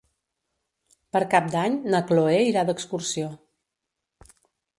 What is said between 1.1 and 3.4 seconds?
Per Cap d'Any na Chloé irà d'excursió.